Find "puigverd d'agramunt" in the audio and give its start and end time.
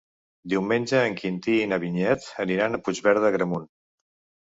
2.89-3.73